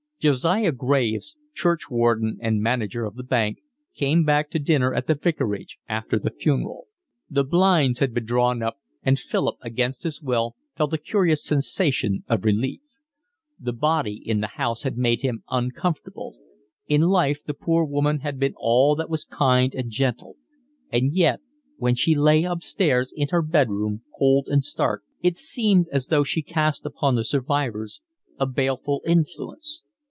[0.21, 3.57] Josiah Graves, churchwarden and manager of the bank,
[3.95, 6.85] came back to dinner at the vicarage after the funeral.
[7.27, 12.23] The blinds had been drawn up, and Philip, against his will, felt a curious sensation
[12.27, 12.81] of relief.
[13.59, 16.37] The body in the house had made him uncomfortable:
[16.85, 20.35] in life the poor woman had been all that was kind and gentle;
[20.91, 21.39] and yet,
[21.77, 26.23] when she lay upstairs in her bed room, cold and stark, it seemed as though
[26.23, 28.01] she cast upon the survivors
[28.37, 29.81] a baleful influence.